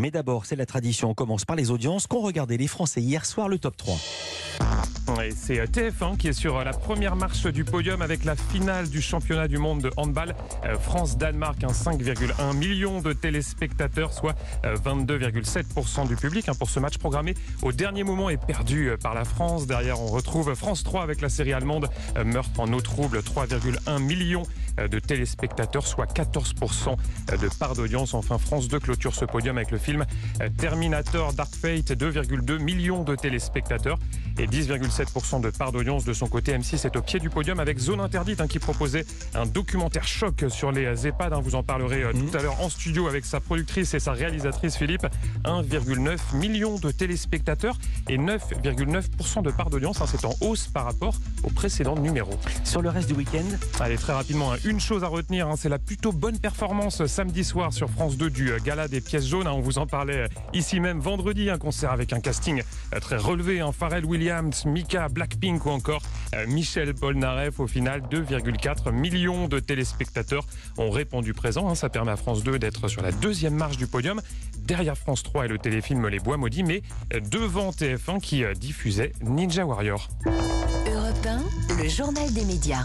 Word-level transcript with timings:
Mais 0.00 0.10
d'abord, 0.10 0.46
c'est 0.46 0.56
la 0.56 0.64
tradition. 0.64 1.10
On 1.10 1.14
commence 1.14 1.44
par 1.44 1.56
les 1.56 1.70
audiences 1.70 2.06
qu'ont 2.06 2.22
regardé 2.22 2.56
les 2.56 2.68
Français 2.68 3.02
hier 3.02 3.26
soir, 3.26 3.50
le 3.50 3.58
top 3.58 3.76
3. 3.76 3.98
Et 5.24 5.32
c'est 5.32 5.60
euh, 5.60 5.66
TF1 5.66 6.16
qui 6.16 6.28
est 6.28 6.32
sur 6.32 6.56
euh, 6.56 6.64
la 6.64 6.72
première 6.72 7.16
marche 7.16 7.46
du 7.46 7.64
podium 7.64 8.00
avec 8.00 8.24
la 8.24 8.34
finale 8.36 8.88
du 8.88 9.02
championnat 9.02 9.48
du 9.48 9.58
monde 9.58 9.82
de 9.82 9.90
handball 9.98 10.34
euh, 10.64 10.78
France-Danemark. 10.78 11.60
5,1 11.60 12.56
millions 12.56 13.02
de 13.02 13.12
téléspectateurs, 13.12 14.14
soit 14.14 14.34
22,7% 14.64 16.08
du 16.08 16.16
public 16.16 16.48
hein, 16.48 16.54
pour 16.58 16.70
ce 16.70 16.80
match 16.80 16.96
programmé 16.96 17.34
au 17.60 17.72
dernier 17.72 18.02
moment 18.02 18.30
et 18.30 18.38
perdu 18.38 18.92
par 19.02 19.12
la 19.12 19.26
France. 19.26 19.66
Derrière, 19.66 20.00
on 20.00 20.06
retrouve 20.06 20.54
France 20.54 20.82
3 20.82 21.02
avec 21.02 21.20
la 21.20 21.28
série 21.28 21.52
allemande 21.52 21.88
Meurtre 22.24 22.58
en 22.60 22.72
eau 22.72 22.80
trouble, 22.80 23.18
3,1 23.18 24.00
millions 24.00 24.44
de 24.88 24.98
téléspectateurs, 24.98 25.86
soit 25.86 26.06
14% 26.06 26.96
de 27.40 27.48
part 27.58 27.74
d'audience. 27.74 28.14
Enfin, 28.14 28.38
France 28.38 28.68
2 28.68 28.78
clôture 28.80 29.14
ce 29.14 29.24
podium 29.24 29.56
avec 29.56 29.70
le 29.70 29.78
film 29.78 30.04
Terminator 30.58 31.32
Dark 31.32 31.54
Fate, 31.54 31.92
2,2 31.92 32.58
millions 32.58 33.04
de 33.04 33.14
téléspectateurs 33.14 33.98
et 34.38 34.46
10,7% 34.46 35.40
de 35.40 35.50
part 35.50 35.72
d'audience 35.72 36.04
de 36.04 36.12
son 36.12 36.26
côté. 36.26 36.56
M6 36.56 36.86
est 36.86 36.96
au 36.96 37.02
pied 37.02 37.20
du 37.20 37.30
podium 37.30 37.60
avec 37.60 37.78
Zone 37.78 38.00
Interdite 38.00 38.40
hein, 38.40 38.46
qui 38.46 38.58
proposait 38.58 39.04
un 39.34 39.46
documentaire 39.46 40.06
choc 40.06 40.44
sur 40.48 40.72
les 40.72 41.06
EHPAD. 41.06 41.32
Hein. 41.32 41.40
vous 41.42 41.54
en 41.54 41.62
parlerez 41.62 42.02
euh, 42.02 42.12
tout 42.12 42.18
mhm. 42.18 42.36
à 42.36 42.42
l'heure 42.42 42.60
en 42.60 42.68
studio 42.68 43.08
avec 43.08 43.24
sa 43.24 43.40
productrice 43.40 43.94
et 43.94 44.00
sa 44.00 44.12
réalisatrice 44.12 44.76
Philippe. 44.76 45.06
1,9 45.44 46.36
million 46.36 46.78
de 46.78 46.90
téléspectateurs 46.90 47.76
et 48.08 48.18
9,9% 48.18 49.42
de 49.42 49.50
part 49.50 49.70
d'audience. 49.70 50.00
Hein. 50.00 50.06
c'est 50.08 50.24
en 50.24 50.34
hausse 50.40 50.68
par 50.68 50.84
rapport 50.84 51.14
au 51.42 51.50
précédent 51.50 51.96
numéro. 51.96 52.32
Sur 52.64 52.82
le 52.82 52.88
reste 52.88 53.08
du 53.08 53.14
week-end? 53.14 53.44
Allez, 53.80 53.96
très 53.96 54.12
rapidement, 54.12 54.52
une 54.70 54.80
chose 54.80 55.02
à 55.02 55.08
retenir, 55.08 55.48
c'est 55.56 55.68
la 55.68 55.78
plutôt 55.78 56.12
bonne 56.12 56.38
performance 56.38 57.04
samedi 57.06 57.42
soir 57.44 57.72
sur 57.72 57.90
France 57.90 58.16
2 58.16 58.30
du 58.30 58.52
euh, 58.52 58.58
Gala 58.64 58.86
des 58.88 59.00
pièces 59.00 59.26
jaunes. 59.26 59.48
On 59.48 59.60
vous 59.60 59.78
en 59.78 59.86
parlait 59.86 60.16
euh, 60.16 60.28
ici 60.52 60.78
même 60.78 61.00
vendredi, 61.00 61.50
un 61.50 61.58
concert 61.58 61.90
avec 61.90 62.12
un 62.12 62.20
casting 62.20 62.62
très 63.00 63.16
relevé. 63.16 63.60
Pharrell 63.72 64.04
Williams, 64.04 64.64
Mika, 64.66 65.08
Blackpink 65.08 65.66
ou 65.66 65.70
encore 65.70 66.02
euh, 66.34 66.46
Michel 66.46 66.94
Polnareff. 66.94 67.60
Au 67.60 67.66
final, 67.66 68.02
2,4 68.02 68.92
millions 68.92 69.48
de 69.48 69.58
téléspectateurs 69.58 70.46
ont 70.78 70.90
répondu 70.90 71.34
présent. 71.34 71.68
Hein. 71.68 71.74
Ça 71.74 71.88
permet 71.88 72.12
à 72.12 72.16
France 72.16 72.42
2 72.42 72.58
d'être 72.58 72.88
sur 72.88 73.02
la 73.02 73.12
deuxième 73.12 73.54
marche 73.54 73.76
du 73.76 73.86
podium, 73.86 74.20
derrière 74.58 74.96
France 74.96 75.22
3 75.22 75.46
et 75.46 75.48
le 75.48 75.58
téléfilm 75.58 76.06
Les 76.08 76.20
Bois 76.20 76.36
Maudits, 76.36 76.62
mais 76.62 76.82
euh, 77.14 77.20
devant 77.20 77.70
TF1 77.70 78.20
qui 78.20 78.44
euh, 78.44 78.54
diffusait 78.54 79.12
Ninja 79.22 79.64
Warrior. 79.64 80.08
Europe 80.86 81.26
1, 81.26 81.82
le 81.82 81.88
journal 81.88 82.32
des 82.32 82.44
médias. 82.44 82.84